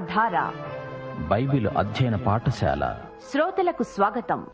[0.00, 0.52] ప్రేమధార
[1.28, 2.96] Bible అధ్యయన పాఠశాల.
[3.32, 4.46] శ్రోతలకు స్వాగతం.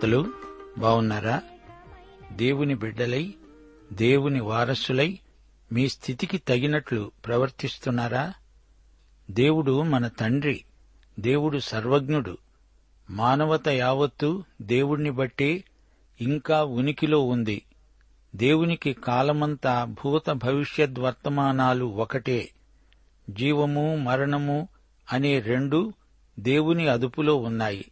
[0.00, 0.32] శ్రోతలు
[0.78, 1.42] బావున్నారా?
[2.32, 3.34] దేవుని బిడ్డలై
[3.92, 5.18] దేవుని వారసులై
[5.72, 8.32] మీ స్థితికి తగినట్లు ప్రవర్తిస్తున్నారా?
[9.30, 10.64] దేవుడు మన తండ్రి
[11.18, 12.38] దేవుడు సర్వజ్ఞుడు.
[13.10, 15.64] మానవత యావత్తు దేవుణ్ణి బట్టే
[16.20, 17.62] ఇంకా ఉనికిలో ఉంది.
[18.36, 22.50] దేవునికి కాలమంతా భూత భవిష్యద్ వర్తమానాలు ఒకటే.
[23.30, 24.68] జీవము మరణము
[25.12, 25.92] అనే రెండు
[26.38, 27.84] దేవుని అదుపులో ఉన్నాయి.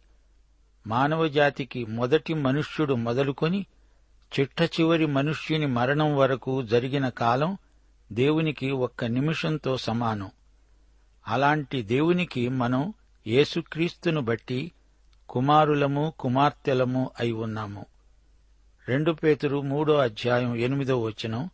[0.89, 3.65] మానవజాతికి మొదటి మనుష్యుడు మొదలుకొని
[4.39, 7.57] చిట్ట చివరి మనుష్యుని మరణం వరకు జరిగిన కాలం
[8.11, 10.31] దేవునికి ఒక్క నిమిషంతో సమానం.
[11.27, 12.93] అలాంటి దేవునికి మనం
[13.27, 14.71] యేసుక్రీస్తును బట్టి
[15.29, 17.85] కుమారులము కుమార్తెలము అయి ఉన్నాము.
[18.87, 21.49] రెండు పేతురు మూడో అధ్యాయం ఎనిమిదో వచనం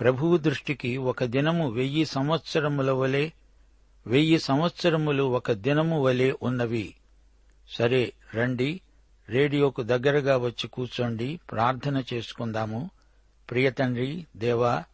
[0.00, 3.30] ప్రభువు దృష్టికి ఒక దినము వెయ్యి సంవత్సరముల వలె
[4.06, 6.94] వెయ్యి సంవత్సరములు ఒక దినము వలె ఉన్నవి.
[7.68, 8.80] సరే రండి.
[9.28, 11.40] రేడియోకు దగ్గరగా వచ్చి కూర్చోండి.
[11.50, 12.90] ప్రార్థన చేసుకుందాము.
[13.50, 14.84] ప్రియతండ్రి దేవా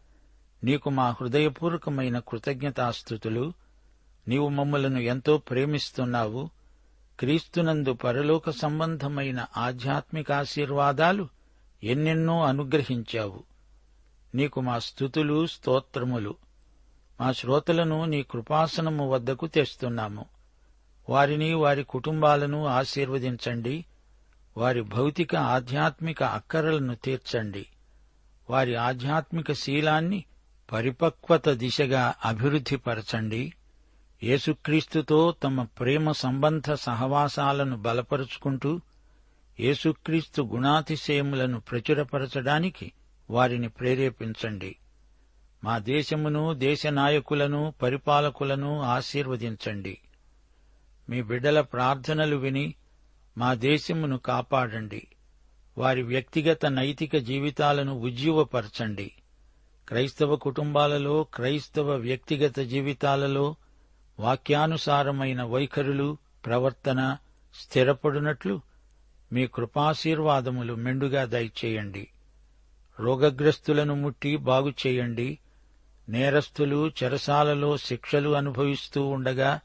[0.64, 3.52] నీకు మా హృదయపూర్వకమైన కృతజ్ఞతాస్థుతులు.
[4.28, 6.50] నీవు మమ్మలను ఎంతో ప్రేమిస్తున్నావు.
[7.20, 11.28] క్రీస్తునందు పరలోక సంబంధమైన ఆధ్యాత్మిక ఆశీర్వాదాలు
[11.84, 13.42] ఎన్నెన్నో అనుగ్రహించావు.
[14.34, 16.34] నీకు మా స్థుతులు స్తోత్రములు.
[17.20, 20.39] మా శ్రోతలను నీ కృపాసనము వద్దకు తెస్తున్నాము.
[21.10, 23.84] వారిని వారి కుటుంబాలను ఆశీర్వదించండి.
[24.56, 27.66] వారి భౌతిక ఆధ్యాత్మిక అక్కరలను తీర్చండి.
[28.50, 30.24] వారి ఆధ్యాత్మిక శీలాన్ని
[30.72, 33.52] పరిపక్వత దిశగా అభివృద్ధిపరచండి.
[34.24, 38.80] యేసుక్రీస్తుతో తమ ప్రేమ సంబంధ సహవాసాలను బలపరుచుకుంటూ
[39.60, 42.92] యేసుక్రీస్తు గుణాతిశయములను ప్రచురపరచడానికి
[43.30, 44.76] వారిని ప్రేరేపించండి.
[45.64, 49.98] మా దేశమును దేశ నాయకులను పరిపాలకులను ఆశీర్వదించండి.
[51.08, 52.74] మీ బిడ్డల ప్రార్థనలు విని
[53.38, 55.06] మా దేశమును కాపాడండి.
[55.78, 59.12] వారి వ్యక్తిగత నైతిక జీవితాలను ఉజ్జీవపరచండి.
[59.88, 63.56] క్రైస్తవ కుటుంబాలలో క్రైస్తవ వ్యక్తిగత జీవితాలలో
[64.20, 66.16] వాక్యానుసారమైన వైఖరులు
[66.46, 67.16] ప్రవర్తన
[67.54, 68.60] స్థిరపడునట్లు
[69.32, 72.08] మీ కృపాశీర్వాదములు మెండుగా దయచేయండి.
[73.00, 75.38] రోగగ్రస్తులను ముట్టి బాగు చేయండి.
[76.08, 79.60] నేరస్తులు చెరసాలలో శిక్షలు అనుభవిస్తూ ఉండగా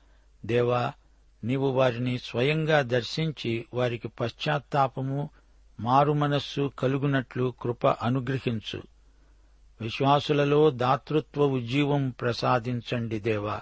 [0.45, 0.93] దేవా
[1.45, 5.29] నీవు వారిని స్వయంగా దర్శించి వారికి పశ్చాత్తాపము
[5.79, 8.81] మారుమనస్సు కలుగునట్లు కృప అనుగ్రహించు.
[9.81, 13.61] విశ్వాసులలో దాతృత్వ ఉజ్జీవం ప్రసాదించండి దేవా.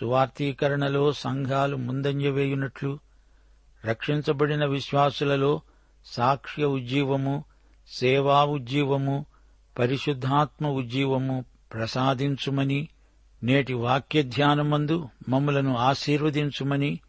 [0.00, 2.98] సువార్తీకరణలో సంఘాలు ముందంజ వేయునట్లు
[3.84, 5.60] రక్షించబడిన విశ్వాసులలో
[6.06, 7.44] సాక్ష్య ఉజ్జీవము
[7.88, 9.26] సేవా ఉజ్జీవము
[9.78, 12.88] పరిశుద్ధాత్మ ఉజ్జీవము ప్రసాదించుమని
[13.46, 17.00] నేటి వాక్య ధ్యానమందు మమ్ములను ఆశీర్వదించుమని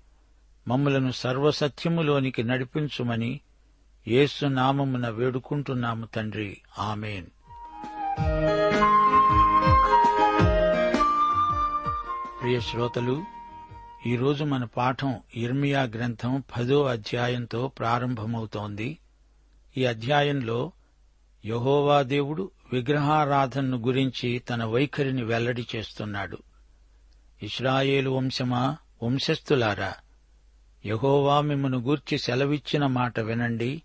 [0.68, 3.40] మమ్ములను సర్వసత్యములోనికి నడిపించుమని
[4.08, 6.58] యేసు నామమున వేడుకుంటున్నాము తండ్రి.
[6.80, 7.26] ఆమెన్.
[12.42, 13.24] ప్రియ శ్రోతలు
[14.08, 18.98] ఈరోజు మన పాఠం ఇర్మియా గ్రంథం పదో అధ్యాయంతో ప్రారంభమవుతోంది.
[19.78, 20.72] ఈ అధ్యాయంలో
[21.46, 26.38] యహోవా దేవుడు విగ్రహారాధనను గురించి తన వైఖరిని వెల్లడి చేస్తున్నాడు.
[27.44, 29.94] ఇస్రాయేలు వంశమా వంశస్థులారా
[30.86, 33.84] యహోవా మిమ్మను గూర్చి సెలవిచ్చిన మాట వినండి.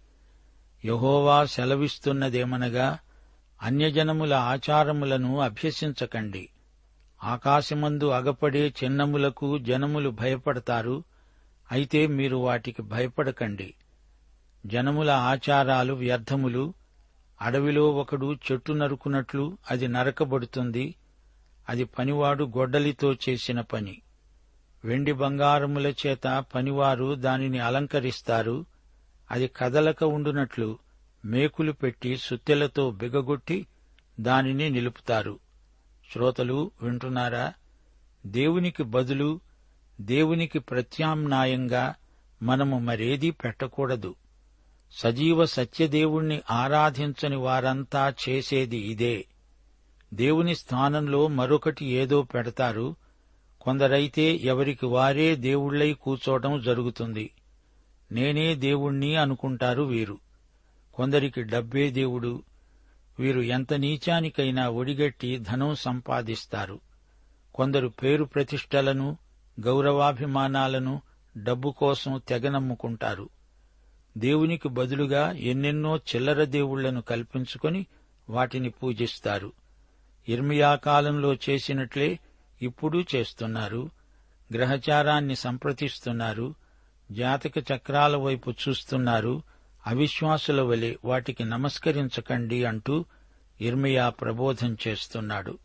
[0.84, 2.98] యహోవా సెలవిస్తున్నదేమనగా
[3.62, 6.48] అన్యజనముల ఆచారములను అభ్యసించకండి.
[7.24, 11.04] ఆకాశమందు అగపడే చిన్నములకు జనములు భయపడతారు
[11.72, 13.74] అయితే మీరు వాటికి భయపడకండి.
[14.66, 16.74] జనముల ఆచారాలు వ్యర్థములు
[17.42, 20.94] అడవిలో ఒకడు చెట్టు నరుకున్నట్లు అది నరకబడుతుంది.
[21.68, 24.02] అది పనివాడు గొడ్డలితో చేసిన పని.
[24.84, 28.66] వెండి బంగారముల చేత పనివారు దానిని అలంకరిస్తారు.
[29.30, 30.78] అది కదలక ఉండునట్లు
[31.24, 33.66] మేకులు పెట్టి సుత్తెలతో బిగగొట్టి
[34.20, 35.38] దానిని నిలుపుతారు.
[36.12, 37.52] శ్రోతలు వింటున్నారా?
[38.26, 39.40] దేవునికి బదులు
[40.00, 41.94] దేవునికి ప్రత్యామ్నాయంగా
[42.42, 44.14] మనము మరేదీ పెట్టకూడదు.
[44.92, 49.26] సజీవ సత్యదేవుణ్ణి ఆరాధించని వారంతా చేసేది ఇదే.
[50.14, 52.96] దేవుని స్థానంలో మరొకటి ఏదో పెడతారు.
[53.60, 57.30] కొందరైతే ఎవరికి వారే దేవుళ్ళై కూచోవడం జరుగుతుంది.
[58.12, 60.18] నేనే దేవుణ్ణి అనుకుంటారు వీరు.
[60.94, 62.42] కొందరికి డబ్బే దేవుడు.
[63.18, 66.80] వీరు ఎంత నీచానికైనా ఒడిగట్టి ధనం సంపాదిస్తారు.
[67.54, 69.16] కొందరు పేరు ప్రతిష్టలను
[69.60, 71.02] గౌరవాభిమానాలను
[71.36, 73.28] డబ్బు కోసం తెగనమ్ముకుంటారు
[74.18, 77.86] దేవునికి బదులుగా ఎన్నెన్నో చిల్లర దేవుళ్ళను కల్పించుకొని
[78.30, 79.52] వాటిని పూజిస్తారు.
[80.28, 82.18] ఇర్మియా కాలంలో చేసినట్లే
[82.62, 83.90] ఇప్పుడు చేస్తున్నారు.
[84.52, 86.54] గ్రహచారాన్ని సంప్రతిస్తున్నారు.
[87.12, 89.42] జాతక చక్రాల వైపు చూస్తున్నారు.
[89.86, 93.04] అవిశ్వాసుల వలె వాటికి నమస్కరించకండి అంటూ
[93.60, 95.58] ఇర్మియా ప్రబోధం చేస్తున్నాడు.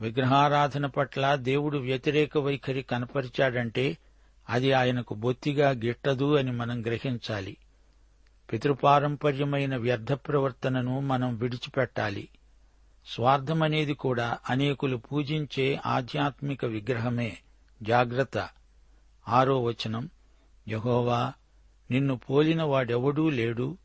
[0.00, 3.98] విగ్రహారాధన పట్ల దేవుడు వ్యతిరేక వైఖరి కనపరిచాడంటే
[4.48, 7.56] అది ఆయనకు బొత్తిగా గిట్టదు అని మనం గ్రహించాలి.
[8.52, 12.28] పితృపారంపర్యమైన వ్యర్థ ప్రవర్తనను మనం విడిచిపెట్టాలి.
[13.06, 17.38] స్వార్థమనేది కూడా అనేకులు పూజించే ఆధ్యాత్మిక విగ్రహమే.
[17.82, 18.48] జాగ్రత్త.
[19.28, 20.10] ఆరో వచనం.
[20.68, 21.32] యహోవా
[21.90, 23.78] నిన్ను పోలిన వాడెవడూ లేడు.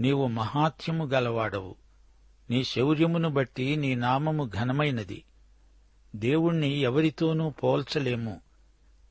[0.00, 1.74] నీవు మహాత్యము గలవాడవు.
[2.50, 5.24] నీ శౌర్యమును బట్టి నీ నామము ఘనమైనది.
[6.16, 8.40] దేవుణ్ణి ఎవరితోనూ పోల్చలేము.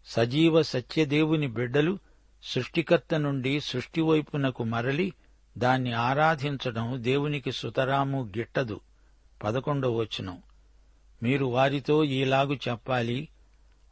[0.07, 1.99] సజీవ సత్యదేవుని బిడ్డలు
[2.43, 5.13] సృష్టికర్త నుండి సృష్టివైపునకు మరలి
[5.57, 8.79] దాన్ని ఆరాధించడం దేవునికి సుతరాము గిట్టదు.
[9.43, 10.41] పదకొండవ వచనం.
[11.23, 13.29] మీరు వారితో ఈలాగు చెప్పాలి.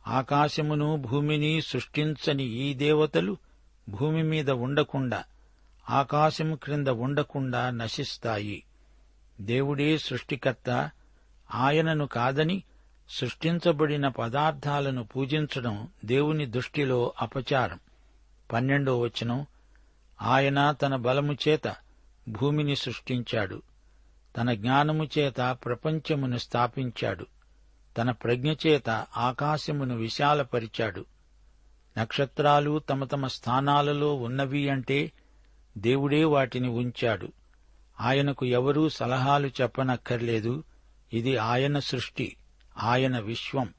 [0.08, 3.38] ఆకాశమును భూమిని సృష్టించని ఈ దేవతలు
[3.90, 5.24] భూమి మీద ఉండకుండా
[5.90, 8.64] ఆకాశము క్రింద ఉండకుండా నశిస్తాయి.
[9.42, 10.92] దేవుడే సృష్టికర్త
[11.56, 12.64] ఆయనను కాదని
[13.10, 17.80] సృష్టించబడిన పదార్థాలను పూజించడం దేవుని దృష్టిలో అపచారం.
[18.54, 19.46] పన్నెండో వచనం
[20.22, 21.76] ఆయన తన బలము చేత
[22.30, 23.62] భూమిని సృష్టించాడు.
[24.38, 27.26] తన జ్ఞానము చేత ప్రపంచమును స్థాపించాడు.
[27.98, 31.06] తన ప్రజ్ఞ చేత ఆకాశమును విశాలపరిచాడు.
[31.98, 35.12] నక్షత్రాలు తమ తమ స్థానాలలో ఉన్నవి అంటే
[35.78, 37.32] దేవుడే వాటిని ఉంచాడు.
[38.02, 40.64] ఆయనకు ఎవరూ సలహాలు చెప్పనక్కర్లేదు.
[41.14, 42.38] ఇది ఆయన సృష్టి.
[42.84, 43.74] ఆయన విశ్వం.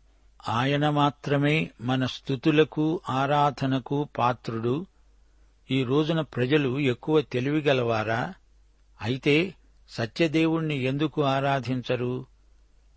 [0.48, 4.86] ఆయన మాత్రమే మన స్థుతులకు ఆరాధనకు పాత్రుడు.
[5.70, 8.34] ఈ రోజున ప్రజలు ఎక్కువ తెలివిగలవారా?
[9.02, 9.54] అయితే
[9.88, 12.26] సత్యదేవుణ్ణి ఎందుకు ఆరాధించరు?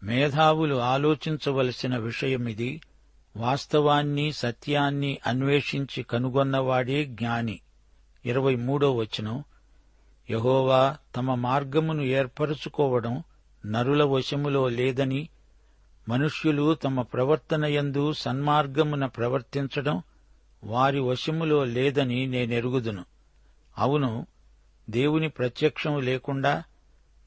[0.04, 2.82] మేధావులు ఆలోచించవలసిన విషయమిది
[3.38, 7.60] వాస్తవాన్ని సత్యాన్ని అన్వేషించి కనుగొన్నవాడే జ్ఞాని.
[8.26, 9.44] ఇరవై మూడో వచనం.
[10.30, 13.24] యహోవా తమ మార్గమును ఏర్పరుచుకోవడం
[13.66, 15.30] నరుల వశములో లేదని
[16.10, 20.02] మనుష్యులు తమ ప్రవర్తనయందు సన్మార్గమున ప్రవర్తించడం
[20.64, 23.06] వారి వశములో లేదని నేనెరుగుదును.
[23.78, 24.26] అవును
[24.90, 26.64] దేవుని ప్రత్యక్షం లేకుండా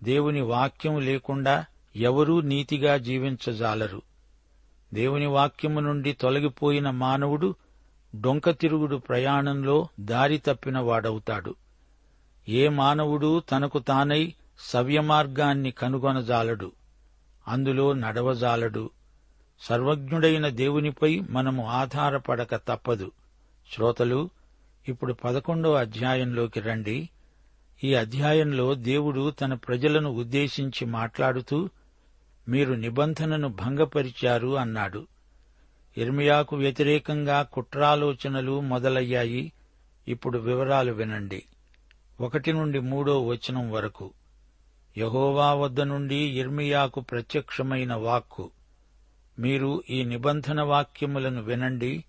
[0.02, 1.64] దేవుని వాక్యం లేకుండా
[1.96, 4.02] ఎవరూ నీతిగా జీవించజాలరు.
[4.94, 7.54] దేవుని వాక్యము నుండి తొలగిపోయిన మానవుడు
[8.20, 11.54] డొంక తిరుగుడు ప్రయాణంలో దారి తప్పిన వాడవుతాడు.
[12.48, 16.72] ఏ మానవుడు తనకు తానై సవ్యమార్గాన్ని కనుగొనజాలడు.
[17.48, 18.90] అందులో నడవజాలడు.
[19.60, 23.12] సర్వజ్ఞుడైన దేవునిపై మనము ఆధారపడక తప్పదు.
[23.74, 24.30] శ్రోతలు
[24.88, 27.08] ఇప్పుడు పదకొండో అధ్యాయంలోకి రండి.
[27.84, 31.68] ఈ అధ్యాయంలో దేవుడు తన ప్రజలను ఉద్దేశించి మాట్లాడుతూ
[32.48, 35.06] మీరు నిబంధనను భంగపరిచారు అన్నాడు.
[35.96, 39.52] ఇర్మియాకు వ్యతిరేకంగా కుట్రాలోచనలు మొదలయ్యాయి.
[40.08, 41.42] ఇప్పుడు వివరాలు వినండి.
[42.20, 44.10] ఒకటి నుండి మూడో వచనం వరకు.
[44.98, 48.50] యహోవా వద్ద నుండి ఇర్మియాకు ప్రత్యక్షమైన వాక్కు.
[49.38, 52.04] మీరు ఈ నిబంధన వాక్యములను వినండి.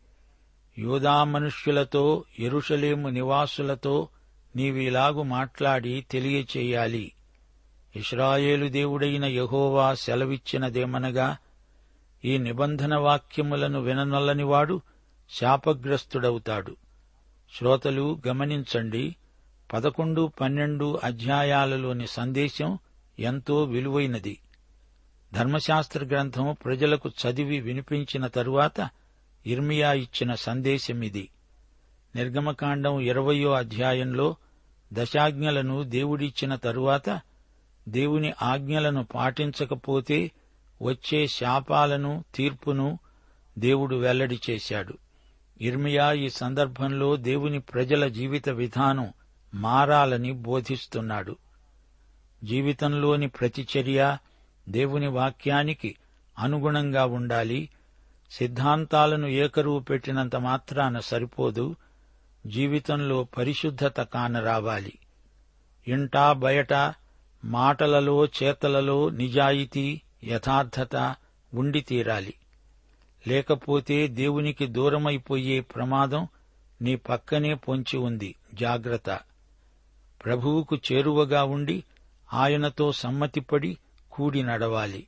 [0.78, 4.08] యూదా మనుష్యులతో ఎరుషలేము నివాసులతో
[4.56, 7.12] నీవిలాగు మాట్లాడి తెలియచేయాలి.
[7.96, 11.38] ఇస్రాయేలు దేవుడైన యహోవా సెలవిచ్చినదేమనగా
[12.26, 14.82] ఈ నిబంధన వాక్యములను విననల్లనివాడు
[15.30, 16.76] శాపగ్రస్తుడవుతాడు.
[17.58, 19.16] శ్రోతలు గమనించండి.
[19.74, 22.78] పదకొండు పన్నెండు అధ్యాయాలలోని సందేశం
[23.20, 24.40] ఎంతో విలువైనది.
[25.34, 28.90] ధర్మశాస్త్ర గ్రంథం ప్రజలకు చదివి వినిపించిన తరువాత
[29.46, 31.30] ఇర్మియా ఇచ్చిన సందేశమిది.
[32.16, 34.36] నిర్గమకాండం ఇరవయో అధ్యాయంలో
[34.94, 37.22] దశాజ్ఞలను దేవుడిచ్చిన తరువాత
[37.90, 40.32] దేవుని ఆజ్ఞలను పాటించకపోతే
[40.82, 43.00] వచ్చే శాపాలను తీర్పును
[43.60, 44.98] దేవుడు వెల్లడి చేశాడు.
[45.62, 49.14] ఇర్మియా ఈ సందర్భంలో దేవుని ప్రజల జీవిత విధానం
[49.54, 51.36] మారాలని బోధిస్తున్నాడు.
[52.44, 54.18] జీవితంలోని ప్రతిచర్య
[54.70, 55.96] దేవుని వాక్యానికి
[56.40, 57.70] అనుగుణంగా ఉండాలి.
[58.32, 61.76] సిద్ధాంతాలను ఏకరువు పెట్టినంత మాత్రాన సరిపోదు.
[62.48, 64.94] జీవితంలో పరిశుద్ధత కానరావాలి
[65.88, 66.74] ఇంటా బయట
[67.46, 71.16] మాటలలో చేతలలో నిజాయితీ యథార్థత
[71.54, 72.34] ఉండి తీరాలి.
[73.28, 76.28] లేకపోతే దేవునికి దూరమైపోయే ప్రమాదం
[76.82, 78.36] నీ పక్కనే పొంచి ఉంది.
[78.54, 79.20] జాగ్రత్త.
[80.26, 81.84] ప్రభువుకు చేరువగా ఉండి
[82.34, 83.78] ఆయనతో సమ్మతిపడి
[84.12, 85.08] కూడి నడవాలి.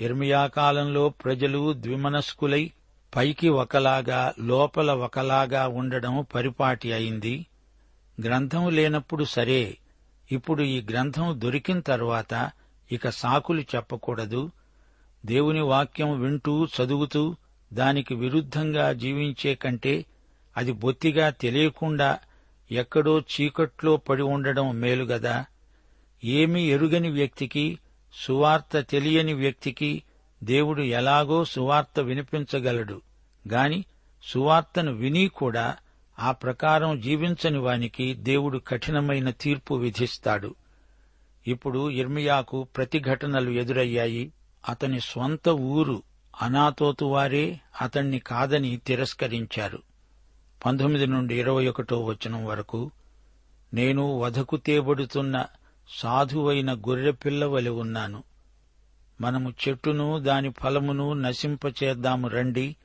[0.00, 2.70] ఇర్మియా కాలంలో ప్రజలు ద్విమనస్కులై
[3.16, 7.46] పైకి ఒకలాగా లోపల ఒకలాగా ఉండడం పరిపాటి అయింది.
[8.24, 9.76] గ్రంథం లేనప్పుడు సరే
[10.32, 12.50] ఇప్పుడు ఈ గ్రంథం దొరికిన తర్వాత
[12.92, 14.50] ఇక సాకులు చెప్పకూడదు.
[15.26, 17.36] దేవుని వాక్యం వింటూ చదువుతూ
[17.72, 20.04] దానికి విరుద్ధంగా జీవించే కంటే
[20.56, 22.18] అది బొత్తిగా తెలియకుండా
[22.70, 25.44] ఎక్కడో చీకట్లో పడి ఉండడం మేలుగదా
[26.24, 27.78] ఏమీ ఎరుగని వ్యక్తికి
[28.14, 30.02] సువార్త తెలియని వ్యక్తికి
[30.44, 33.00] దేవుడు ఎలాగో సువార్త వినిపించగలడు.
[33.48, 33.84] గాని
[34.22, 35.76] సువార్తను విని కూడా
[36.18, 40.54] ఆ ప్రకారం జీవించని వానికి దేవుడు కఠినమైన తీర్పు విధిస్తాడు.
[41.48, 44.32] ఇప్పుడు ఇర్మియాకు ప్రతిఘటనలు ఎదురయ్యాయి.
[44.68, 46.02] అతని స్వంత ఊరు
[46.42, 49.82] అనాతోతు వారే అతణ్ణి కాదని తిరస్కరించారు.
[50.66, 52.90] పంతొమ్మిది నుండి ఇరవై ఒకటో వచనం వరకు
[53.74, 55.46] నేను వధకు తేబడుతున్న
[55.88, 58.22] సాధువైన గొర్రెపిల్ల వలె ఉన్నాను.
[59.20, 62.76] మనము చెట్టును దాని ఫలమును నశింపచేద్దాము రండి.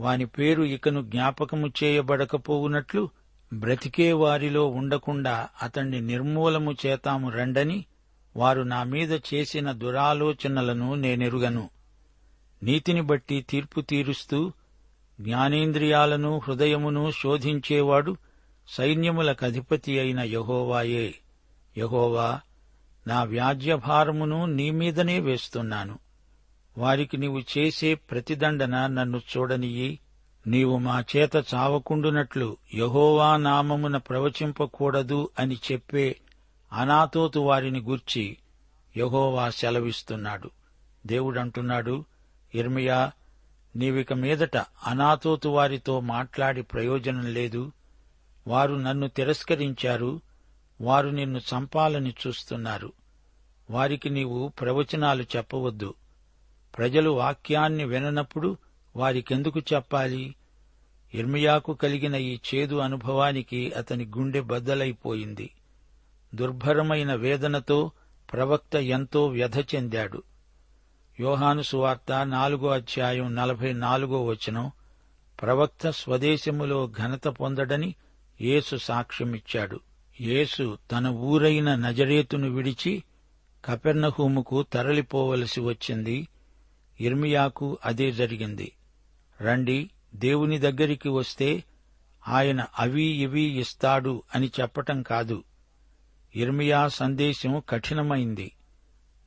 [0.00, 3.08] వాని పేరు ఇకను జ్ఞాపకము చేయబడకపోవునట్లు
[3.52, 7.84] బ్రతికే వారిలో ఉండకుండా అతణ్ణి నిర్మూలము చేతాము రండని
[8.36, 11.70] వారు నా మీద చేసిన దురాలోచనలను నేనెరుగను.
[12.62, 14.52] నీతిని బట్టి తీర్పు తీరుస్తూ
[15.20, 18.16] జ్ఞానేంద్రియాలను హృదయమును శోధించేవాడు
[18.68, 21.14] సైన్యములకధిపతి అయిన యహోవాయే.
[21.78, 22.40] యహోవా
[23.06, 25.98] నా వ్యాజ్యభారమును నీ మీదనే వేస్తున్నాను.
[26.78, 29.98] వారికి నీవు చేసే ప్రతిదండన నన్ను చూడనియ్యి.
[30.46, 36.16] నీవు మా చేత చావకుండునట్లు యహోవా నామమున ప్రవచింపకూడదు అని చెప్పే
[36.72, 38.36] అనాతోతు వారిని గూర్చి
[38.96, 40.50] యహోవా సెలవిస్తున్నాడు.
[41.06, 42.04] దేవుడంటున్నాడు
[42.54, 43.12] ఇర్మియా
[43.76, 47.72] నీవిక మీదట అనాతోతు వారితో మాట్లాడి ప్రయోజనం లేదు.
[48.46, 50.20] వారు నన్ను తిరస్కరించారు.
[50.80, 52.92] వారు నిన్ను చంపాలని చూస్తున్నారు.
[53.70, 55.94] వారికి నీవు ప్రవచనాలు చెప్పవద్దు.
[56.78, 58.56] ప్రజలు వాక్యాన్ని విననప్పుడు
[58.96, 60.34] వారికెందుకు చెప్పాలి?
[61.14, 65.50] ఇర్మియాకు కలిగిన ఈ చేదు అనుభవానికి అతని గుండె బద్దలైపోయింది.
[66.34, 67.90] దుర్భరమైన వేదనతో
[68.32, 70.22] ప్రవక్త ఎంతో వ్యధ చెందాడు.
[71.20, 74.70] యోహాను సువార్త నాలుగో అధ్యాయం నలభై నాలుగో వచనం
[75.42, 77.94] ప్రవక్త స్వదేశములో ఘనత పొందడని
[78.40, 79.80] యేసు సాక్ష్యమిచ్చాడు.
[80.20, 83.02] యేసు తన ఊరైన నజరేతును విడిచి
[83.64, 86.28] కపెర్నహూముకు తరలిపోవలసి వచ్చింది.
[87.00, 88.72] ఇర్మియాకు అదే జరిగింది.
[89.40, 91.64] రండి దేవుని దగ్గరికి వస్తే
[92.28, 95.44] ఆయన అవి ఇవి ఇస్తాడు అని చెప్పటం కాదు.
[96.36, 98.52] ఇర్మియా సందేశం కఠినమైంది.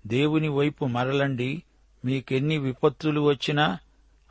[0.08, 1.63] దేవుని వైపు మరలండి
[2.06, 3.79] మీకెన్ని విపత్తులు వచ్చినా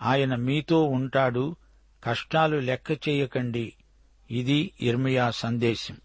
[0.02, 1.56] ఆయన మీతో ఉంటాడు
[2.04, 3.72] కష్టాలు లెక్క చేయకండి.
[4.30, 5.96] ఇది ఇర్మియా సందేశం.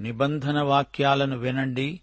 [0.00, 2.00] నిబంధన వాక్యాలను వినండి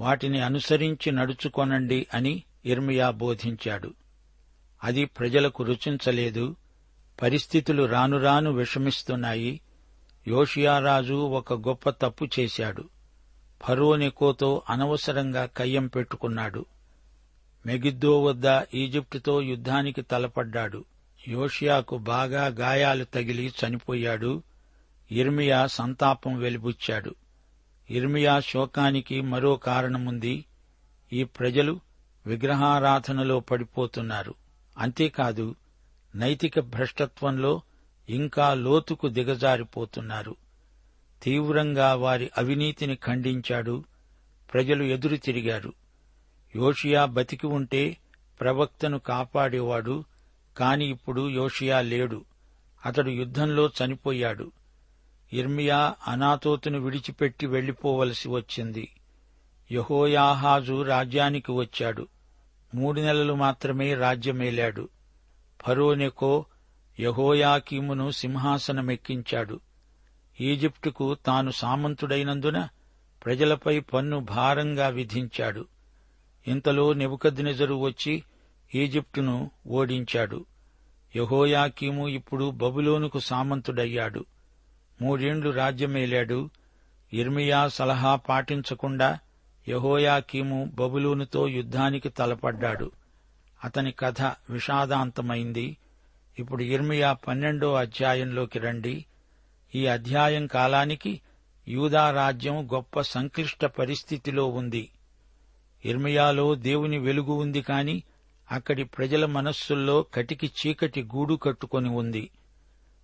[0.00, 3.94] వాటిని అనుసరించి నడుచుకొనండి అని ఇర్మియా బోధించాడు.
[4.84, 6.56] అది ప్రజలకు రుచించలేదు
[7.22, 9.60] పరిస్థితులు రానురాను విషమిస్తున్నాయి.
[10.28, 12.84] యోషియారాజు ఒక గొప్ప తప్పు చేశాడు.
[13.64, 16.66] ఫరోనికోతో అనవసరంగా కయ్యం పెట్టుకున్నాడు.
[17.66, 20.84] మెగిద్దో వద్ద ఈజిప్టుతో యుద్ధానికి తలపడ్డాడు.
[21.28, 24.42] యోషియాకు బాగా గాయాలు తగిలి చనిపోయాడు.
[25.12, 27.14] ఇర్మియా సంతాపం వెలిబుచ్చాడు.
[27.90, 30.44] ఇర్మియా శోకానికి మరో కారణముంది.
[31.12, 31.80] ఈ ప్రజలు
[32.26, 34.34] విగ్రహారాధనలో పడిపోతున్నారు.
[34.78, 35.54] అంతేకాదు
[36.14, 37.62] నైతిక భ్రష్టత్వంలో
[38.08, 40.36] ఇంకా లోతుకు దిగజారిపోతున్నారు.
[41.22, 43.84] తీవ్రంగా వారి అవినీతిని ఖండించాడు.
[44.54, 45.72] ప్రజలు ఎదురు తిరిగారు.
[46.56, 47.96] యోషియా బతికి ఉంటే
[48.40, 50.04] ప్రవక్తను కాపాడేవాడు
[50.56, 52.24] కాని ఇప్పుడు యోషియా లేడు.
[52.86, 54.52] అతడు యుద్ధంలో చనిపోయాడు.
[55.32, 58.94] ఇర్మియా అనాతోతును విడిచిపెట్టి వెళ్ళిపోవలసి వచ్చింది.
[59.72, 62.08] యహోయాహాజు రాజ్యానికి వచ్చాడు.
[62.74, 64.88] మూడు నెలలు మాత్రమే రాజ్యమేలాడు.
[65.66, 66.44] ఫరోనెకో
[67.00, 69.60] యహోయాకీమును సింహాసనమెక్కించాడు.
[70.40, 72.68] ఈజిప్టుకు తాను సామంతుడైనందున
[73.24, 75.66] ప్రజలపై పన్ను భారంగా విధించాడు.
[76.48, 78.22] ఇంతలో నెబుకద్నెజరు వచ్చి
[78.74, 80.44] ఈజిప్టును ఓడించాడు.
[81.16, 84.24] యహోయాకీము ఇప్పుడు బబులోనుకు సామంతుడయ్యాడు.
[85.02, 86.50] మూడేండ్లు రాజ్యమేలాడు.
[87.12, 89.18] ఇర్మియా సలహా పాటించకుండా
[89.68, 92.92] యహోయాకీము బబులూనుతో యుద్ధానికి తలపడ్డాడు.
[93.64, 95.76] అతని కథ విషాదాంతమైంది.
[96.38, 99.04] ఇప్పుడు ఇర్మియా పన్నెండో అధ్యాయంలోకి రండి.
[99.74, 101.20] ఈ అధ్యాయం కాలానికి
[101.68, 104.90] యూదా రాజ్యం గొప్ప సంక్లిష్ట పరిస్థితిలో ఉంది.
[105.84, 108.02] ఇర్మియాలో దేవుని వెలుగు ఉంది కాని
[108.50, 112.30] అక్కడి ప్రజల మనస్సుల్లో కటికి చీకటి గూడు కట్టుకొని ఉంది.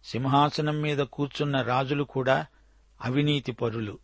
[0.05, 2.47] సింహాసనం మీద కూర్చున్న రాజులు కూడా
[3.01, 3.99] అవినీతి పరులు.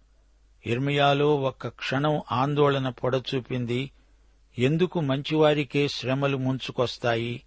[0.67, 3.91] ఇర్మియాలో ఒక్క క్షణం ఆందోళన పొడచూపింది.
[4.59, 7.43] ఎందుకు మంచివారికే శ్రమలు ముంచుకొస్తాయి?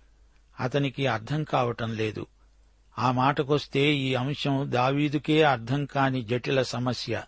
[0.59, 2.27] అతనికి అర్థం కావటం లేదు.
[2.99, 7.23] ఆ మాటకొస్తే ఈ అంశం దావీదుకే అర్థం కాని జటిల సమస్య.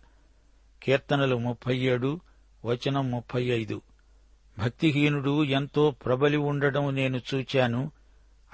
[0.83, 2.19] కీర్తనలు ముప్పై ఏడు
[2.65, 3.81] వచనం ముప్పై ఐదు.
[4.59, 7.91] భక్తిహీనుడు ఎంతో ప్రబలి ఉండడం నేను చూచాను.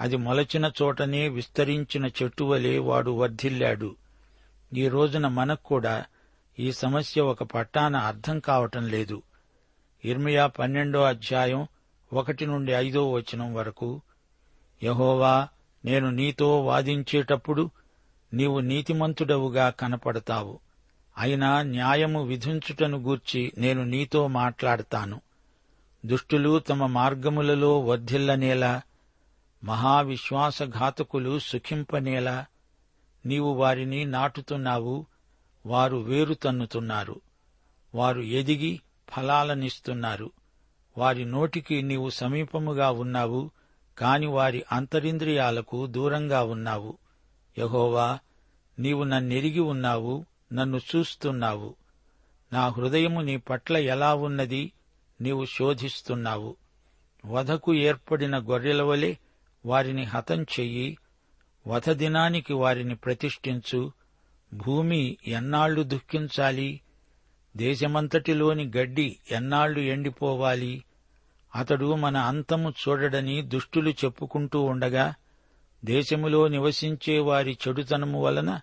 [0.00, 3.96] అది మొలచిన చోటనే విస్తరించిన చెట్టువలే వాడు వర్ధిల్లాడు.
[4.74, 6.04] ఈ రోజున మనకు కూడా
[6.58, 9.22] ఈ సమస్య ఒక పట్టాన అర్థం కావటం లేదు.
[10.04, 11.66] ఇర్మియా పన్నెండో అధ్యాయం
[12.12, 14.00] ఒకటి నుండి ఐదో వచనం వరకు
[14.82, 15.48] యహోవా
[15.84, 17.70] నేను నీతో వాదించేటప్పుడు
[18.32, 20.58] నీవు నీతిమంతుడవుగా కనపడతావు.
[21.18, 25.20] అయినా న్యాయము విధించుటను గూర్చి నేను నీతో మాట్లాడతాను.
[26.06, 28.82] దుష్టులు తమ మార్గములలో వర్ధిల్లనేలా
[29.64, 32.46] మహావిశ్వాసఘాతకులు సుఖింపనేలా
[33.26, 35.06] నీవు వారిని నాటుతున్నావు
[35.66, 37.20] వారు వేరు తన్నుతున్నారు.
[37.94, 40.30] వారు ఎదిగి ఫలాలనిస్తున్నారు.
[40.98, 43.50] వారి నోటికి నీవు సమీపముగా ఉన్నావు
[43.98, 46.98] కాని వారి అంతరింద్రియాలకు దూరంగా ఉన్నావు.
[47.58, 48.18] యహోవా
[48.78, 51.74] నీవు నన్నెరిగి ఉన్నావు నన్ను చూస్తున్నావు.
[52.52, 54.72] నా హృదయము నీ పట్ల ఎలా ఉన్నది?
[55.20, 56.56] నీవు శోధిస్తున్నావు.
[57.26, 59.14] వధకు ఏర్పడిన గొర్రెల వలె
[59.66, 60.98] వారిని హతం చెయ్యి.
[61.66, 63.92] వధ దినానికి వారిని ప్రతిష్ఠించు.
[64.54, 66.80] భూమి ఎన్నాళ్ళు దుఃఖించాలి.
[67.56, 70.84] దేశమంతటిలోని గడ్డి ఎన్నాళ్ళు ఎండిపోవాలి.
[71.56, 75.14] అతడు మన అంతము చూడడని దుష్టులు చెప్పుకుంటూ ఉండగా
[75.84, 78.60] దేశములో నివసించే వారి చెడుతనము వలన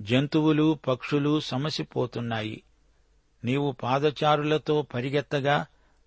[0.00, 2.62] జంతువులు పక్షులు సమసిపోతున్నాయి.
[3.44, 5.66] నీవు పాదచారులతో పరిగెత్తగా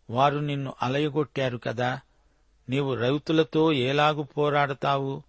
[0.09, 1.99] వారు నిన్ను అలయగొట్టారు కదా.
[2.69, 5.23] నీవు రైతులతో ఏలాగు పోరాడతావు?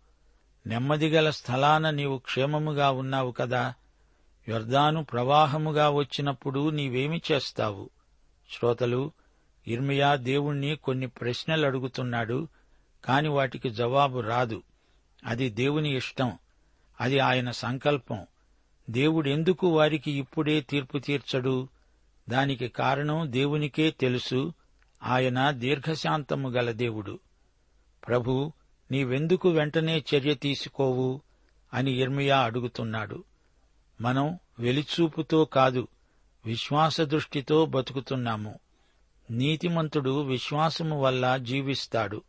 [0.67, 3.75] నెమ్మదిగల స్థలాన నీవు క్షేమముగా ఉన్నావు కదా.
[4.49, 7.91] యొర్దాను ప్రవాహముగా వచ్చినప్పుడు నీవేమి చేస్తావు?
[8.51, 9.13] శ్రోతలు
[9.67, 12.49] ఇర్మియా దేవుణ్ణి కొన్ని ప్రశ్నలు అడుగుతున్నాడు
[13.05, 14.63] కాని వాటికి జవాబు రాదు.
[15.25, 16.39] అది దేవుని ఇష్టం.
[17.01, 18.27] అది ఆయన సంకల్పం.
[18.91, 21.69] దేవుడెందుకు వారికి ఇప్పుడే తీర్పు తీర్చడు?
[22.29, 24.53] దానికి కారణం దేవునికే తెలుసు.
[25.07, 27.19] ఆయన దీర్ఘశాంతము గల దేవుడు.
[28.09, 28.53] ప్రభు
[28.91, 31.23] నీవెందుకు వెంటనే చర్య తీసుకోవు
[31.75, 33.25] అని ఇర్మియా అడుగుతున్నాడు.
[34.01, 35.89] మనం వెలిచూపుతో కాదు
[36.47, 38.59] విశ్వాస దృష్టితో బతుకుతున్నాము.
[39.31, 42.23] నీతిమంతుడు విశ్వాసము వల్ల జీవిస్తాడు.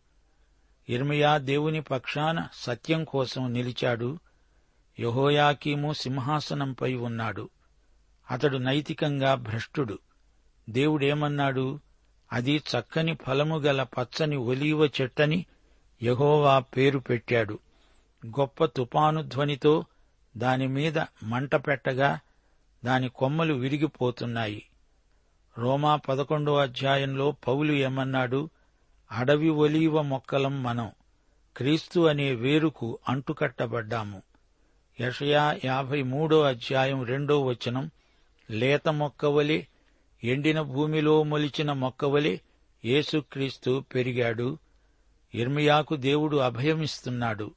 [0.90, 4.20] ఇర్మియా దేవుని పక్షాన సత్యం కోసం నిలిచాడు.
[5.00, 7.50] యహోయాకీము సింహాసనంపై ఉన్నాడు.
[8.32, 10.00] అతడు నైతికంగా భ్రష్టుడు.
[10.70, 11.80] దేవుడేమన్నాడు?
[12.34, 15.46] అది చక్కని ఫలము గల పచ్చని ఒలీవ చెట్టని
[16.04, 17.60] యహోవా పేరు పెట్టాడు.
[18.26, 19.86] గొప్ప తుపాను ధ్వనితో
[20.38, 22.20] దానిమీద మంట పెట్టగా
[22.86, 24.64] దాని కొమ్మలు విరిగిపోతున్నాయి.
[25.58, 28.50] రోమా పదకొండో అధ్యాయంలో పౌలు ఏమన్నాడు?
[29.12, 30.92] అడవి ఒలీవ మొక్కలం మనం
[31.58, 34.22] క్రీస్తు అనే వేరుకు అంటుకట్టబడ్డాము.
[35.02, 37.92] యషయా యాభై మూడో అధ్యాయం రెండో వచనం
[38.52, 39.68] లేత మొక్కవలే
[40.24, 42.42] ఎండిన భూమిలో మొలిచిన మొక్కవలే
[42.86, 44.58] యేసుక్రీస్తు పెరిగాడు.
[45.36, 47.52] ఇర్మియాకు దేవుడు అభయమిస్తున్నాడు.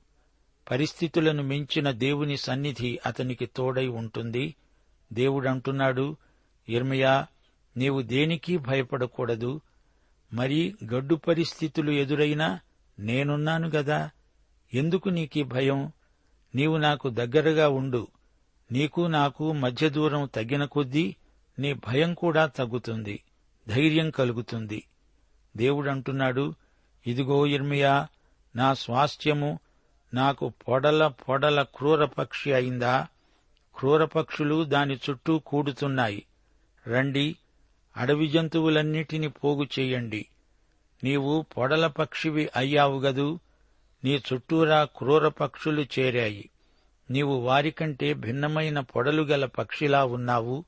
[0.70, 4.54] పరిస్థితులను మించిన దేవుని సన్నిధి అతనికి తోడై ఉంటుంది.
[5.12, 6.16] దేవుడంటున్నాడు
[6.68, 7.26] ఇర్మియా
[7.76, 9.60] నీవు దేనికి భయపడకూడదు.
[10.32, 12.60] మరి గడ్డు పరిస్థితులు ఎదురైనా
[12.98, 14.10] నేనున్నాను గదా?
[14.74, 15.92] ఎందుకు నీకీ భయం?
[16.54, 18.08] నీవు నాకు దగ్గరగా ఉండు.
[18.72, 21.16] నీకు నాకు మధ్య దూరం తగ్గిన కొద్దీ
[21.60, 23.22] నీ భయం కూడా తగ్గుతుంది
[23.68, 24.86] ధైర్యం కలుగుతుంది.
[25.56, 26.54] దేవుడంటున్నాడు
[27.06, 28.08] ఇదిగో ఇర్మియా
[28.56, 29.58] నా స్వాస్థ్యము
[30.14, 33.06] నాకు పొడల పొడల క్రూర పక్షి అయిందా?
[33.78, 36.26] క్రూర పక్షులు దాని చుట్టూ కూడుతున్నాయి.
[36.86, 37.36] రండి
[37.96, 40.26] అడవి జంతువులన్నిటినీ పోగు చెయ్యండి
[41.04, 43.38] నీవు పొడల పక్షివి అయ్యావుగదు
[44.04, 46.50] నీ చుట్టూరా క్రూర పక్షులు చేరాయి.
[47.10, 50.64] నీవు వారికంటే భిన్నమైన పొడలు గల పక్షిలా ఉన్నావు.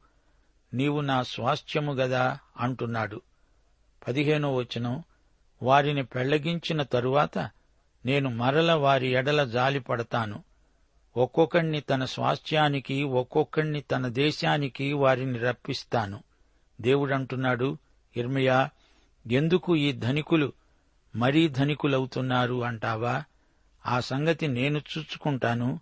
[0.74, 3.20] నీవు నా స్వాస్థ్యము గదా అంటున్నాడు.
[4.08, 5.02] పదిహేనో వచనం
[5.62, 7.38] వారిని పెళ్ళగించిన తరువాత
[8.06, 10.44] నేను మరల వారి ఎడల జాలి పడతాను.
[11.16, 16.22] ఒక్కొక్కణ్ణి తన స్వాస్థ్యానికి ఒక్కొక్కణ్ణి తన దేశానికి వారిని రప్పిస్తాను.
[16.80, 17.78] దేవుడంటున్నాడు
[18.16, 18.70] ఇర్మియా
[19.30, 20.52] ఎందుకు ఈ ధనికులు
[21.16, 23.24] మరీ ధనికులవుతున్నారు అంటావా?
[23.86, 25.80] ఆ సంగతి నేను చూచుకుంటాను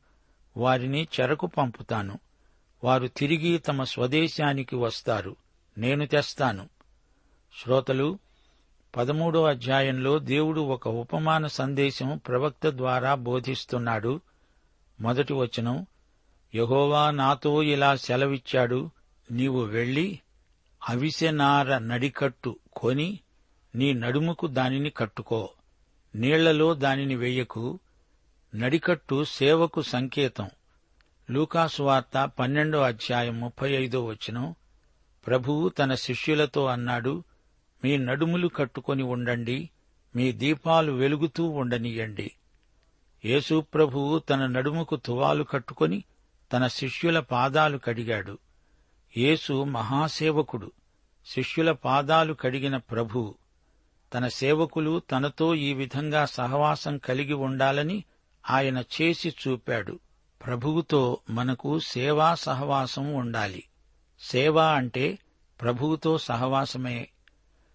[0.56, 2.18] వారిని చెరకు పంపుతాను.
[2.84, 5.36] వారు తిరిగి తమ స్వదేశానికి వస్తారు.
[5.78, 6.68] నేను తెస్తాను.
[7.62, 8.18] శ్రోతలు
[8.96, 14.20] పదమూడో అధ్యాయంలో దేవుడు ఒక ఉపమాన సందేశం ప్రవక్త ద్వారా బోధిస్తున్నాడు.
[15.00, 15.86] మొదటి వచనం
[16.54, 18.90] యహోవా నాతో ఇలా సెలవిచ్చాడు
[19.30, 20.20] నీవు వెళ్ళి
[20.88, 23.20] అవిసెనార నడికట్టు కొని
[23.74, 25.50] నీ నడుముకు దానిని కట్టుకో
[26.14, 27.78] నీళ్ళలో దానిని వెయ్యకు
[28.54, 30.50] నడికట్టు సేవకు సంకేతం.
[31.30, 34.54] లూకాసు వార్త పన్నెండో అధ్యాయం ముప్పై ఐదో వచనం.
[35.26, 37.24] ప్రభువు తన శిష్యులతో అన్నాడు
[37.84, 39.70] మీ నడుములు కట్టుకొని ఉండండి
[40.16, 42.32] మీ దీపాలు వెలుగుతూ ఉండనియండి.
[43.24, 46.04] యేసు ప్రభువు తన నడుముకు తువాలు కట్టుకొని
[46.52, 48.38] తన శిష్యుల పాదాలు కడిగాడు.
[49.16, 50.72] యేసు మహాసేవకుడు
[51.26, 53.34] శిష్యుల పాదాలు కడిగిన ప్రభువు
[54.14, 58.04] తన సేవకులు తనతో ఈ విధంగా సహవాసం కలిగి ఉండాలని
[58.50, 59.98] ఆయన చేసి చూపాడు.
[60.46, 63.64] ప్రభువుతో మనకు సేవా సహవాసం ఉండాలి.
[64.20, 65.18] సేవ అంటే
[65.60, 67.08] ప్రభువుతో సహవాసమే.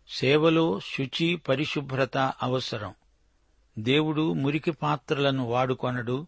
[0.10, 2.94] సేవలో శుచి పరిశుభ్రత అవసరం.
[3.80, 6.28] దేవుడు మురికి పాత్రలను వాడుకొనడు.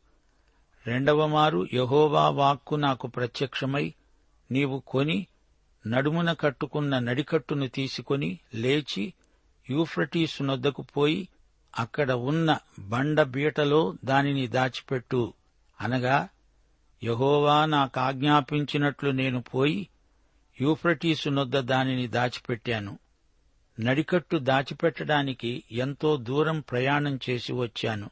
[0.87, 3.93] రెండవమారు యహోవా వాక్కు నాకు ప్రత్యక్షమై
[4.51, 5.27] నీవు కొని
[5.87, 9.13] నడుమున కట్టుకున్న నడికట్టును తీసుకొని లేచి
[9.69, 11.29] యూఫ్రటీసు నొద్దకు పోయి
[11.79, 15.33] అక్కడ ఉన్న బండ బీటలో దానిని దాచిపెట్టు.
[15.81, 16.29] అనగా
[17.03, 19.89] యహోవా నాకాజ్ఞాపించినట్లు నేను పోయి
[20.61, 22.99] యూఫ్రటీసు నొద్ద దానిని దాచిపెట్టాను.
[23.79, 28.09] నడికట్టు దాచిపెట్టడానికి ఎంతో దూరం ప్రయాణం చేసి వచ్చాను.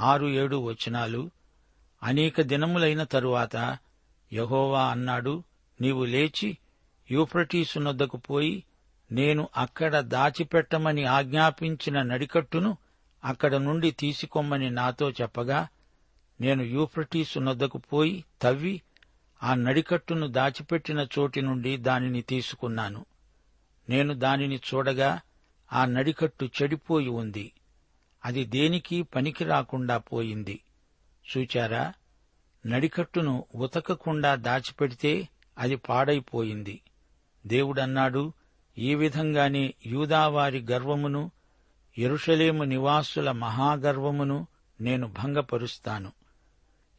[0.00, 1.30] ఆరు ఏడు వచనాలు.
[2.02, 3.78] అనేక దినములైన తరువాత
[4.32, 5.42] యహోవా అన్నాడు
[5.80, 6.58] నీవు లేచి
[7.10, 8.64] యూఫ్రటీసు నొద్దకు పోయి
[9.12, 12.76] నేను అక్కడ దాచిపెట్టమని ఆజ్ఞాపించిన నడికట్టును
[13.24, 15.68] అక్కడ నుండి తీసికొమ్మని నాతో చెప్పగా
[16.40, 18.82] నేను యూఫ్రటీసు నొద్దకు పోయి తవ్వి
[19.42, 23.06] ఆ నడికట్టును దాచిపెట్టిన చోటి నుండి దానిని తీసుకున్నాను.
[23.88, 25.20] నేను దానిని చూడగా
[25.72, 27.52] ఆ నడికట్టు చెడిపోయి ఉంది.
[28.24, 30.60] అది దేనికి పనికి రాకుండా పోయింది.
[31.36, 31.92] చూచారా?
[32.66, 36.80] నడికట్టును ఉతకకుండా దాచిపెడితే అది పాడైపోయింది.
[37.46, 38.32] దేవుడన్నాడు
[38.78, 41.30] ఈ విధంగానే యూదావారి గర్వమును
[41.98, 44.46] ఎరుషలేము నివాసుల మహాగర్వమును
[44.80, 46.12] నేను భంగపరుస్తాను.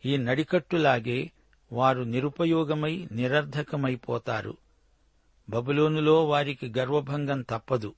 [0.06, 1.32] ఈ నడికట్టులాగే
[1.72, 4.58] వారు నిరుపయోగమై నిరర్ధకమైపోతారు.
[5.50, 7.96] బబులోనులో వారికి గర్వభంగం తప్పదు.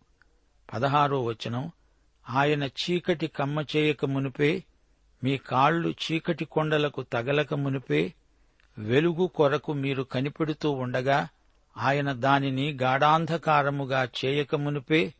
[0.73, 1.71] పదహారో వచనం
[2.29, 4.63] ఆయన చీకటి కమ్మ చేయక మునిపే
[5.23, 8.13] మీ కాళ్ళు చీకటి కొండలకు తగలక మునిపే
[8.77, 11.27] వెలుగు కొరకు మీరు కనిపెడుతూ ఉండగా
[11.77, 15.13] ఆయన దానిని గాఢాంధకారముగా చేయకమునిపే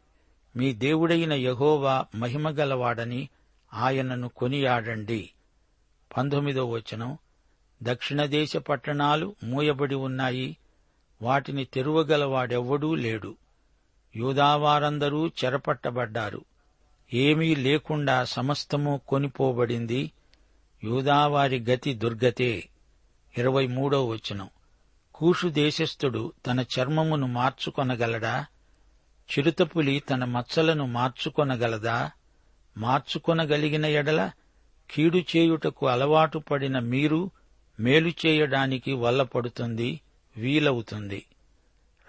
[0.55, 3.29] మీ దేవుడైన యహోవా మహిమగలవాడని
[3.73, 5.29] ఆయనను కొనియాడండి.
[6.17, 7.17] పంతొమ్మిదో వచనం
[7.83, 10.57] దక్షిణ దేశ పట్టణాలు మూయబడి ఉన్నాయి
[11.21, 13.35] వాటిని తెరువగలవాడెవ్వడూ లేడు.
[14.15, 16.45] యూదావారందరూ చెరపట్టబడ్డారు.
[17.13, 20.11] ఏమీ లేకుండా సమస్తము కొనిపోబడింది.
[20.83, 22.69] యూదావారి గతి దుర్గతే.
[23.37, 24.49] ఇరవై మూడో వచనం.
[25.15, 28.45] కూషు దేశస్థుడు తన చర్మమును మార్చుకొనగలడా?
[29.31, 32.11] చిరుతపులి తన మచ్చలను మార్చుకొనగలదా?
[32.77, 34.31] మార్చుకొనగలిగిన ఎడల
[34.91, 37.31] కీడు చేయుటకు అలవాటు పడిన మీరు
[37.79, 40.01] మేలు చేయడానికి వల్లపడుతుంది
[40.37, 41.25] వీలవుతుంది.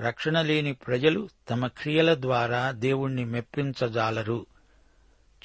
[0.00, 4.46] రక్షణ లేని ప్రజలు తమ క్రియల ద్వారా దేవుణ్ణి మెప్పించజాలరు.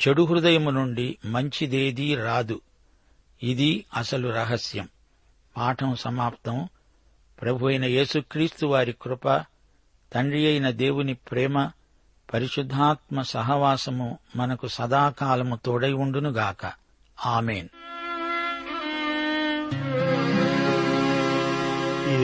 [0.08, 2.62] చెడు హృదయము నుండి మంచిదేదీ రాదు.
[3.44, 4.90] ఇది అసలు రహస్యం.
[5.58, 6.70] పాఠం సమాప్తం.
[7.42, 9.28] ప్రభు అయిన యేసుక్రీస్తు వారి కృప
[10.14, 11.72] తండ్రి అయిన దేవుని ప్రేమ
[12.34, 16.83] పరిశుద్ధాత్మ సహవాసము మనకు సదాకాలము తోడై ఉండునుగాక.
[17.26, 17.70] ఆమెన్.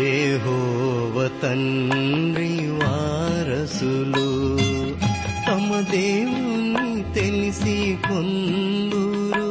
[0.10, 4.28] ఏహోవ తండ్రి వారసులు
[5.48, 7.76] తమ దేవుని తెలిసి
[8.08, 9.48] కొందురు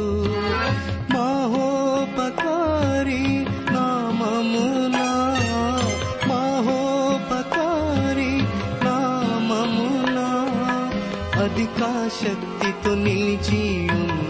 [1.14, 3.22] మహోపకారి
[3.72, 5.08] నామమునా
[6.28, 8.32] మహోపకారి
[8.84, 10.28] నామమునా
[11.44, 14.27] అధికా శక్తితో నిలిచియుందురు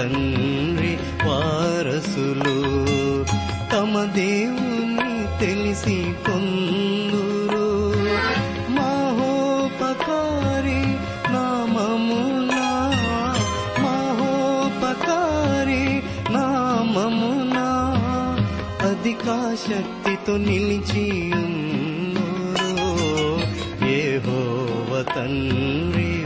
[0.00, 2.56] తండ్రి వారసులు
[3.72, 7.66] తమ దేవుని తెలిసి పొందురు.
[8.70, 10.82] మహోపకారి
[11.32, 12.64] నామమునా
[13.82, 17.68] మహోపకారి నామమునా
[18.88, 21.08] అధికా శక్తితో నిలిచియుందురు
[23.86, 26.19] ఏహోవ తండ్రి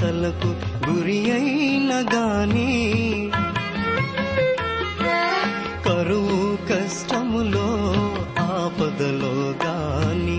[0.00, 0.50] హింసలకు
[0.84, 2.68] గురి అయిన గాని
[5.86, 7.66] కరువు కష్టములో
[8.46, 9.34] ఆపదలో
[9.64, 10.38] గాని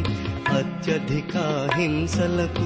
[0.57, 1.35] అత్యధిక
[1.75, 2.65] హింసలకు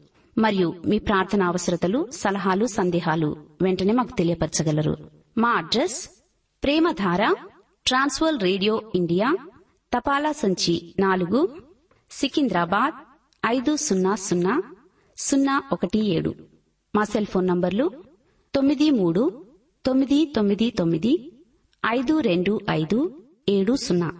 [0.37, 4.97] మరియు మీ ప్రార్థన అవసరతలు సలహాలు సందేహాలు వెంటనే మాకు తెలియపరచగలరు.
[5.37, 6.09] మా address
[6.63, 7.35] Premadhara
[7.87, 9.37] Trans World radio India
[9.93, 11.61] తపాలా సంచి నాలుగు
[12.11, 12.93] సికింద్రాబాద్
[13.45, 14.63] ఐదు సున్నా సున్నా
[15.17, 16.35] సున్నా ఒకటి ఏడు.
[16.95, 17.91] మా సెల్ ఫోన్ నంబర్లు
[18.55, 19.45] తొమ్మిది మూడు
[19.85, 21.31] తొమ్మిది తొమ్మిది తొమ్మిది
[21.85, 24.11] ఐదు రెండు ఐదు ఏడు సున్నా.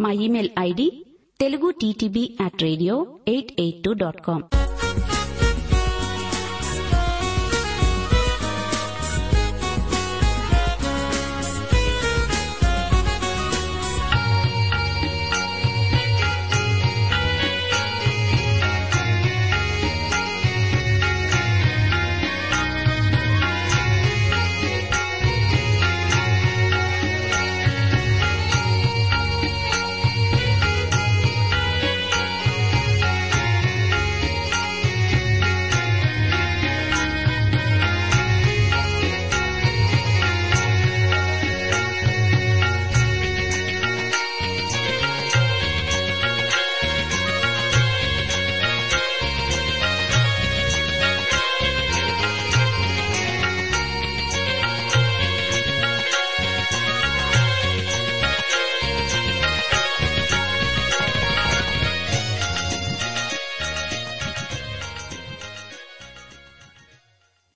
[0.00, 1.06] మా email ID
[1.40, 4.42] Telugu TTB at radio eight eight two dot com.